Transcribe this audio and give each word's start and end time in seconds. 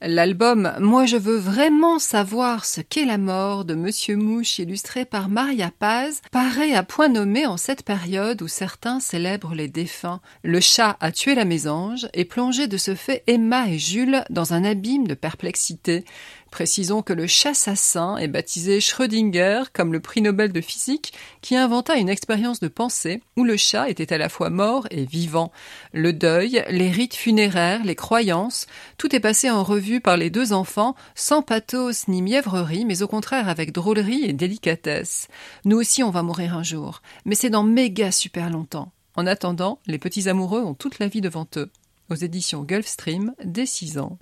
L'album 0.00 0.72
Moi 0.80 1.06
je 1.06 1.16
veux 1.16 1.36
vraiment 1.36 2.00
savoir 2.00 2.64
ce 2.64 2.80
qu'est 2.80 3.04
la 3.04 3.16
mort 3.18 3.64
de 3.64 3.74
Monsieur 3.74 4.16
Mouche 4.16 4.58
illustré 4.58 5.04
par 5.04 5.28
Maria 5.28 5.70
Paz 5.78 6.20
paraît 6.32 6.74
à 6.74 6.82
point 6.82 7.08
nommé 7.08 7.46
en 7.46 7.56
cette 7.56 7.84
période 7.84 8.42
où 8.42 8.48
certains 8.48 8.98
célèbrent 8.98 9.54
les 9.54 9.68
défunts. 9.68 10.20
Le 10.42 10.58
chat 10.58 10.96
a 11.00 11.12
tué 11.12 11.36
la 11.36 11.44
mésange 11.44 12.08
et 12.12 12.24
plongé 12.24 12.66
de 12.66 12.76
ce 12.76 12.96
fait 12.96 13.22
Emma 13.28 13.68
et 13.68 13.78
Jules 13.78 14.24
dans 14.30 14.52
un 14.52 14.64
abîme 14.64 15.06
de 15.06 15.14
perplexité. 15.14 16.04
Précisons 16.50 17.02
que 17.02 17.12
le 17.12 17.26
chassassin 17.26 18.16
est 18.16 18.28
baptisé 18.28 18.80
Schrödinger 18.80 19.62
comme 19.72 19.92
le 19.92 20.00
prix 20.00 20.20
Nobel 20.20 20.52
de 20.52 20.60
physique 20.60 21.12
qui 21.42 21.56
inventa 21.56 21.96
une 21.96 22.08
expérience 22.08 22.60
de 22.60 22.68
pensée 22.68 23.22
où 23.36 23.44
le 23.44 23.56
chat 23.56 23.88
était 23.88 24.12
à 24.12 24.18
la 24.18 24.28
fois 24.28 24.50
mort 24.50 24.86
et 24.90 25.04
vivant. 25.04 25.52
Le 25.92 26.12
deuil, 26.12 26.64
les 26.68 26.90
rites 26.90 27.14
funéraires, 27.14 27.84
les 27.84 27.94
croyances, 27.94 28.66
tout 28.98 29.14
est 29.14 29.20
passé 29.20 29.48
en 29.48 29.62
revue 29.62 30.00
par 30.00 30.16
les 30.16 30.30
deux 30.30 30.52
enfants 30.52 30.96
sans 31.14 31.42
pathos 31.42 32.08
ni 32.08 32.20
mièvrerie 32.20 32.84
mais 32.84 33.02
au 33.02 33.08
contraire 33.08 33.48
avec 33.48 33.72
drôlerie 33.72 34.24
et 34.24 34.32
délicatesse. 34.32 35.28
Nous 35.64 35.76
aussi 35.76 36.02
on 36.02 36.10
va 36.10 36.22
mourir 36.22 36.56
un 36.56 36.62
jour, 36.64 37.02
mais 37.24 37.34
c'est 37.36 37.50
dans 37.50 37.62
méga 37.62 38.10
super 38.10 38.50
longtemps. 38.50 38.92
En 39.16 39.26
attendant, 39.26 39.78
les 39.86 39.98
petits 39.98 40.28
amoureux 40.28 40.62
ont 40.62 40.74
toute 40.74 40.98
la 40.98 41.08
vie 41.08 41.20
devant 41.20 41.46
eux. 41.56 41.70
Aux 42.10 42.14
éditions 42.14 42.64
Gulfstream, 42.64 43.34
dès 43.44 43.66
6 43.66 43.98
ans. 43.98 44.18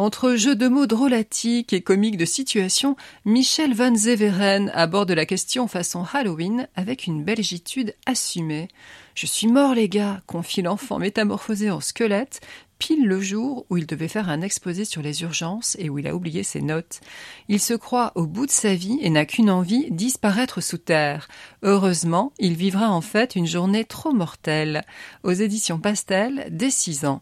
Entre 0.00 0.34
jeux 0.34 0.56
de 0.56 0.66
mots 0.66 0.86
drôlatiques 0.86 1.74
et 1.74 1.82
comiques 1.82 2.16
de 2.16 2.24
situation, 2.24 2.96
Michel 3.26 3.74
Van 3.74 3.94
Zeveren 3.94 4.70
aborde 4.72 5.10
la 5.10 5.26
question 5.26 5.68
façon 5.68 6.06
Halloween 6.10 6.68
avec 6.74 7.06
une 7.06 7.22
belgitude 7.22 7.94
assumée. 8.06 8.68
Je 9.14 9.26
suis 9.26 9.46
mort, 9.46 9.74
les 9.74 9.90
gars, 9.90 10.22
confie 10.26 10.62
l'enfant 10.62 10.98
métamorphosé 10.98 11.70
en 11.70 11.80
squelette, 11.80 12.40
pile 12.78 13.06
le 13.06 13.20
jour 13.20 13.66
où 13.68 13.76
il 13.76 13.84
devait 13.84 14.08
faire 14.08 14.30
un 14.30 14.40
exposé 14.40 14.86
sur 14.86 15.02
les 15.02 15.20
urgences 15.20 15.76
et 15.78 15.90
où 15.90 15.98
il 15.98 16.08
a 16.08 16.14
oublié 16.14 16.44
ses 16.44 16.62
notes. 16.62 17.02
Il 17.48 17.60
se 17.60 17.74
croit 17.74 18.12
au 18.14 18.26
bout 18.26 18.46
de 18.46 18.50
sa 18.50 18.74
vie 18.74 18.98
et 19.02 19.10
n'a 19.10 19.26
qu'une 19.26 19.50
envie, 19.50 19.90
disparaître 19.90 20.62
sous 20.62 20.78
terre. 20.78 21.28
Heureusement, 21.62 22.32
il 22.38 22.54
vivra 22.54 22.88
en 22.90 23.02
fait 23.02 23.36
une 23.36 23.46
journée 23.46 23.84
trop 23.84 24.12
mortelle. 24.12 24.82
Aux 25.24 25.32
éditions 25.32 25.78
Pastel, 25.78 26.46
dès 26.50 26.70
six 26.70 27.04
ans. 27.04 27.20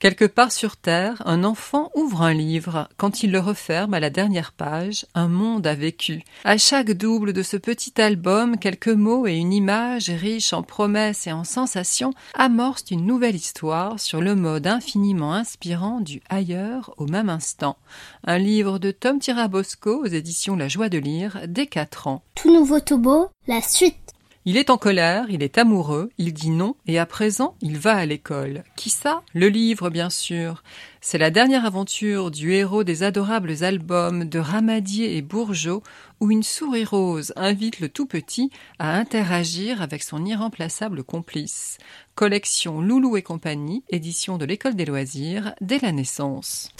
Quelque 0.00 0.24
part 0.24 0.50
sur 0.50 0.78
Terre, 0.78 1.22
un 1.26 1.44
enfant 1.44 1.90
ouvre 1.94 2.22
un 2.22 2.32
livre. 2.32 2.88
Quand 2.96 3.22
il 3.22 3.32
le 3.32 3.38
referme 3.38 3.92
à 3.92 4.00
la 4.00 4.08
dernière 4.08 4.52
page, 4.52 5.04
un 5.14 5.28
monde 5.28 5.66
a 5.66 5.74
vécu. 5.74 6.22
À 6.44 6.56
chaque 6.56 6.92
double 6.92 7.34
de 7.34 7.42
ce 7.42 7.58
petit 7.58 8.00
album, 8.00 8.56
quelques 8.56 8.88
mots 8.88 9.26
et 9.26 9.34
une 9.34 9.52
image 9.52 10.08
riche 10.08 10.54
en 10.54 10.62
promesses 10.62 11.26
et 11.26 11.32
en 11.32 11.44
sensations 11.44 12.14
amorcent 12.32 12.90
une 12.90 13.04
nouvelle 13.04 13.36
histoire 13.36 14.00
sur 14.00 14.22
le 14.22 14.34
mode 14.34 14.66
infiniment 14.66 15.34
inspirant 15.34 16.00
du 16.00 16.22
ailleurs 16.30 16.94
au 16.96 17.04
même 17.04 17.28
instant. 17.28 17.76
Un 18.24 18.38
livre 18.38 18.78
de 18.78 18.92
Tom 18.92 19.18
Tirabosco 19.18 20.02
aux 20.02 20.06
éditions 20.06 20.56
La 20.56 20.68
Joie 20.68 20.88
de 20.88 20.96
lire 20.96 21.42
dès 21.46 21.66
quatre 21.66 22.06
ans. 22.06 22.22
Tout 22.36 22.50
nouveau 22.50 22.80
Tobo, 22.80 23.28
la 23.46 23.60
suite. 23.60 24.14
Il 24.46 24.56
est 24.56 24.70
en 24.70 24.78
colère, 24.78 25.26
il 25.28 25.42
est 25.42 25.58
amoureux, 25.58 26.08
il 26.16 26.32
dit 26.32 26.48
non, 26.48 26.74
et 26.86 26.98
à 26.98 27.04
présent 27.04 27.56
il 27.60 27.76
va 27.76 27.94
à 27.94 28.06
l'école. 28.06 28.64
Qui 28.74 28.88
ça? 28.88 29.20
Le 29.34 29.48
livre, 29.48 29.90
bien 29.90 30.08
sûr. 30.08 30.62
C'est 31.02 31.18
la 31.18 31.30
dernière 31.30 31.66
aventure 31.66 32.30
du 32.30 32.54
héros 32.54 32.82
des 32.82 33.02
adorables 33.02 33.62
albums 33.62 34.24
de 34.24 34.38
Ramadier 34.38 35.18
et 35.18 35.20
Bourgeot, 35.20 35.82
où 36.20 36.30
une 36.30 36.42
souris 36.42 36.86
rose 36.86 37.34
invite 37.36 37.80
le 37.80 37.90
tout 37.90 38.06
petit 38.06 38.50
à 38.78 38.96
interagir 38.96 39.82
avec 39.82 40.02
son 40.02 40.24
irremplaçable 40.24 41.04
complice. 41.04 41.76
Collection 42.14 42.80
Loulou 42.80 43.18
et 43.18 43.22
compagnie, 43.22 43.84
édition 43.90 44.38
de 44.38 44.46
l'école 44.46 44.74
des 44.74 44.86
loisirs, 44.86 45.54
dès 45.60 45.80
la 45.80 45.92
naissance. 45.92 46.70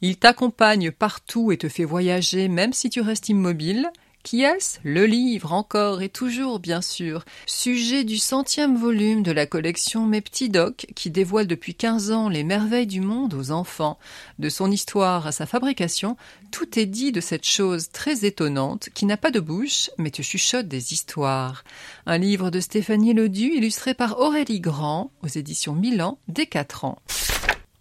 Il 0.00 0.16
t'accompagne 0.16 0.92
partout 0.92 1.52
et 1.52 1.58
te 1.58 1.68
fait 1.68 1.84
voyager 1.84 2.48
même 2.48 2.72
si 2.72 2.88
tu 2.88 3.02
restes 3.02 3.28
immobile. 3.28 3.90
Qui 4.22 4.42
est-ce? 4.42 4.78
Le 4.84 5.06
livre, 5.06 5.54
encore 5.54 6.02
et 6.02 6.10
toujours, 6.10 6.60
bien 6.60 6.82
sûr, 6.82 7.24
sujet 7.46 8.04
du 8.04 8.18
centième 8.18 8.76
volume 8.76 9.22
de 9.22 9.32
la 9.32 9.46
collection 9.46 10.04
Mes 10.04 10.20
petits 10.20 10.50
docs, 10.50 10.86
qui 10.94 11.10
dévoile 11.10 11.46
depuis 11.46 11.74
quinze 11.74 12.10
ans 12.10 12.28
les 12.28 12.44
merveilles 12.44 12.86
du 12.86 13.00
monde 13.00 13.32
aux 13.32 13.50
enfants. 13.50 13.98
De 14.38 14.50
son 14.50 14.70
histoire 14.70 15.26
à 15.26 15.32
sa 15.32 15.46
fabrication, 15.46 16.18
tout 16.50 16.78
est 16.78 16.86
dit 16.86 17.12
de 17.12 17.20
cette 17.22 17.46
chose 17.46 17.90
très 17.90 18.26
étonnante 18.26 18.90
qui 18.92 19.06
n'a 19.06 19.16
pas 19.16 19.30
de 19.30 19.40
bouche, 19.40 19.90
mais 19.96 20.10
te 20.10 20.20
chuchote 20.20 20.68
des 20.68 20.92
histoires. 20.92 21.64
Un 22.04 22.18
livre 22.18 22.50
de 22.50 22.60
Stéphanie 22.60 23.14
Ledu, 23.14 23.52
illustré 23.54 23.94
par 23.94 24.20
Aurélie 24.20 24.60
Grand, 24.60 25.10
aux 25.22 25.28
éditions 25.28 25.74
Milan, 25.74 26.18
dès 26.28 26.46
quatre 26.46 26.84
ans. 26.84 26.98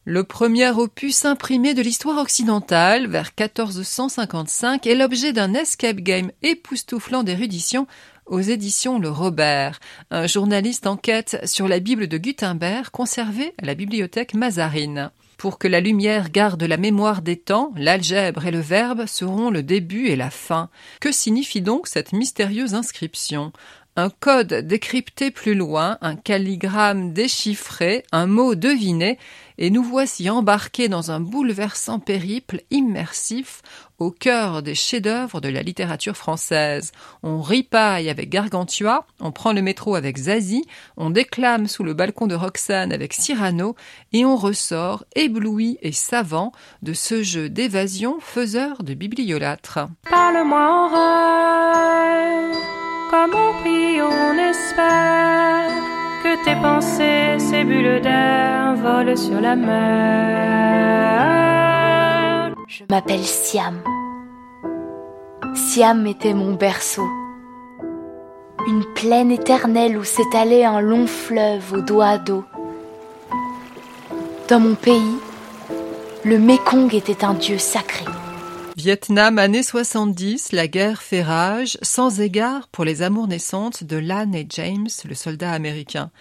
Le 0.05 0.23
premier 0.23 0.69
opus 0.69 1.25
imprimé 1.25 1.73
de 1.73 1.81
l'histoire 1.81 2.19
occidentale, 2.19 3.07
vers 3.07 3.31
1455, 3.37 4.87
est 4.87 4.95
l'objet 4.95 5.33
d'un 5.33 5.53
escape 5.53 5.97
game 5.97 6.31
époustouflant 6.41 7.23
d'érudition 7.23 7.85
aux 8.25 8.39
éditions 8.39 8.97
Le 8.97 9.09
Robert. 9.09 9.79
Un 10.09 10.25
journaliste 10.25 10.87
enquête 10.87 11.41
sur 11.43 11.67
la 11.67 11.79
Bible 11.79 12.07
de 12.07 12.17
Gutenberg 12.17 12.89
conservée 12.91 13.53
à 13.61 13.65
la 13.65 13.75
bibliothèque 13.75 14.33
Mazarine. 14.33 15.11
Pour 15.37 15.57
que 15.57 15.67
la 15.67 15.81
lumière 15.81 16.29
garde 16.29 16.63
la 16.63 16.77
mémoire 16.77 17.21
des 17.21 17.37
temps, 17.37 17.73
l'algèbre 17.75 18.45
et 18.45 18.51
le 18.51 18.59
verbe 18.59 19.05
seront 19.05 19.49
le 19.49 19.63
début 19.63 20.07
et 20.07 20.15
la 20.15 20.29
fin. 20.29 20.69
Que 21.01 21.11
signifie 21.11 21.61
donc 21.61 21.87
cette 21.87 22.13
mystérieuse 22.13 22.73
inscription? 22.73 23.51
Un 23.95 24.09
code 24.09 24.53
décrypté 24.53 25.29
plus 25.29 25.55
loin, 25.55 25.97
un 26.01 26.15
calligramme 26.15 27.11
déchiffré, 27.11 28.03
un 28.11 28.27
mot 28.27 28.55
deviné, 28.55 29.17
et 29.59 29.69
nous 29.69 29.83
voici 29.83 30.29
embarqués 30.29 30.87
dans 30.87 31.11
un 31.11 31.19
bouleversant 31.19 31.99
périple 31.99 32.61
immersif 32.71 33.61
au 33.99 34.09
cœur 34.09 34.63
des 34.63 34.73
chefs-d'œuvre 34.73 35.41
de 35.41 35.49
la 35.49 35.61
littérature 35.61 36.15
française. 36.15 36.93
On 37.21 37.41
ripaille 37.41 38.09
avec 38.09 38.29
Gargantua, 38.29 39.05
on 39.19 39.33
prend 39.33 39.51
le 39.51 39.61
métro 39.61 39.95
avec 39.95 40.17
Zazie, 40.17 40.65
on 40.95 41.09
déclame 41.09 41.67
sous 41.67 41.83
le 41.83 41.93
balcon 41.93 42.25
de 42.25 42.35
Roxane 42.35 42.93
avec 42.93 43.13
Cyrano, 43.13 43.75
et 44.13 44.23
on 44.23 44.37
ressort 44.37 45.03
ébloui 45.15 45.77
et 45.81 45.91
savant 45.91 46.53
de 46.81 46.93
ce 46.93 47.21
jeu 47.21 47.49
d'évasion 47.49 48.21
faiseur 48.21 48.81
de 48.83 48.93
bibliolâtre. 48.93 49.79
Parle-moi 50.09 50.59
en 50.59 50.87
rêve, 50.87 52.57
comme 53.11 53.35
on 53.35 53.49
on 54.01 54.37
espère 54.37 55.68
que 56.23 56.43
tes 56.43 56.55
pensées, 56.61 57.39
ces 57.39 57.63
bulles 57.63 58.01
d'air, 58.01 58.75
volent 58.75 59.15
sur 59.15 59.39
la 59.39 59.55
mer. 59.55 60.09
Je 62.67 62.83
m'appelle 62.89 63.23
Siam. 63.23 63.81
Siam 65.55 66.05
était 66.07 66.33
mon 66.33 66.53
berceau. 66.53 67.07
Une 68.67 68.83
plaine 68.95 69.31
éternelle 69.31 69.97
où 69.97 70.03
s'étalait 70.03 70.65
un 70.65 70.81
long 70.81 71.07
fleuve 71.07 71.73
aux 71.73 71.81
doigts 71.81 72.17
d'eau. 72.17 72.43
Dans 74.49 74.59
mon 74.59 74.75
pays, 74.75 75.17
le 76.25 76.37
Mékong 76.37 76.93
était 76.93 77.23
un 77.23 77.33
dieu 77.33 77.57
sacré. 77.57 78.05
Vietnam, 78.79 79.39
années 79.39 79.61
70, 79.61 80.53
la 80.53 80.69
guerre 80.69 81.01
fait 81.01 81.21
rage, 81.21 81.77
sans 81.81 82.21
égard 82.21 82.69
pour 82.69 82.85
les 82.85 83.01
amours 83.01 83.27
naissantes 83.27 83.83
de 83.83 83.97
Lan 83.97 84.31
et 84.31 84.47
James, 84.49 84.87
le 85.03 85.15
soldat 85.15 85.51
américain. 85.51 86.11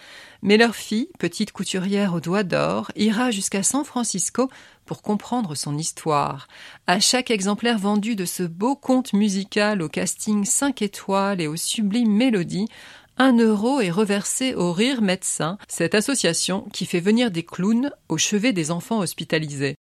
Mais 0.41 0.57
leur 0.57 0.75
fille, 0.75 1.07
petite 1.19 1.53
couturière 1.53 2.13
aux 2.13 2.19
doigts 2.19 2.43
d'or, 2.43 2.91
ira 2.97 3.31
jusqu'à 3.31 3.63
San 3.63 3.85
Francisco 3.85 4.49
pour 4.85 5.01
comprendre 5.01 5.55
son 5.55 5.77
histoire. 5.77 6.49
À 6.85 6.99
chaque 6.99 7.31
exemplaire 7.31 7.79
vendu 7.79 8.17
de 8.17 8.25
ce 8.25 8.43
beau 8.43 8.75
conte 8.75 9.13
musical 9.13 9.81
au 9.81 9.87
casting 9.87 10.43
5 10.43 10.81
étoiles 10.81 11.39
et 11.39 11.47
aux 11.47 11.55
sublimes 11.55 12.11
mélodies, 12.11 12.67
un 13.15 13.37
euro 13.37 13.79
est 13.79 13.89
reversé 13.89 14.53
au 14.53 14.73
Rire 14.73 15.01
Médecin, 15.01 15.57
cette 15.69 15.95
association 15.95 16.67
qui 16.73 16.85
fait 16.85 16.99
venir 16.99 17.31
des 17.31 17.43
clowns 17.43 17.91
au 18.09 18.17
chevet 18.17 18.51
des 18.51 18.69
enfants 18.69 18.99
hospitalisés. 18.99 19.75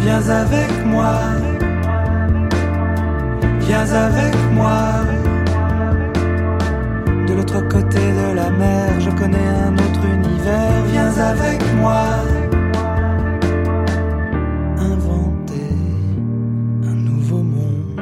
Viens 0.00 0.28
avec 0.30 0.84
moi 0.84 1.22
Viens 3.68 3.90
avec 3.90 4.34
moi. 4.54 5.04
De 7.26 7.34
l'autre 7.34 7.60
côté 7.68 7.98
de 7.98 8.34
la 8.34 8.48
mer, 8.48 8.98
je 8.98 9.10
connais 9.10 9.36
un 9.36 9.74
autre 9.74 10.06
univers. 10.06 10.84
Viens 10.90 11.12
avec 11.18 11.60
moi. 11.74 12.02
Inventer 14.78 15.74
un 16.82 16.94
nouveau 16.94 17.42
monde. 17.42 18.00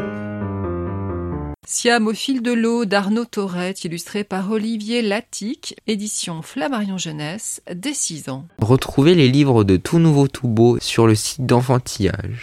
Siam 1.67 2.07
au 2.07 2.13
fil 2.13 2.43
de 2.43 2.53
l'eau 2.53 2.85
d'Arnaud 2.85 3.25
Tourette, 3.25 3.85
illustré 3.85 4.23
par 4.23 4.53
Olivier 4.53 5.03
Latic, 5.03 5.75
édition 5.89 6.43
Flammarion 6.43 6.97
Jeunesse, 6.97 7.61
dès 7.75 7.93
6 7.93 8.29
ans. 8.29 8.47
Retrouvez 8.61 9.17
les 9.17 9.27
livres 9.27 9.65
de 9.65 9.77
Tout 9.77 9.99
Nouveau 9.99 10.29
Tout 10.29 10.47
Beau 10.47 10.79
sur 10.81 11.09
le 11.09 11.17
site 11.17 11.45
d'enfantillage. 11.45 12.43